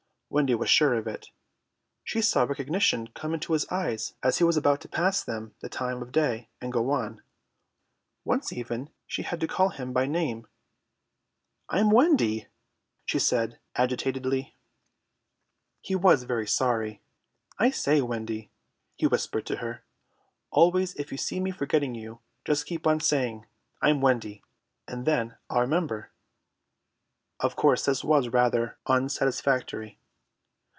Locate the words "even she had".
8.53-9.41